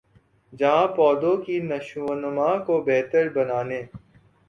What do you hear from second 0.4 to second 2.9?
جہاں پودوں کی نشوونما کو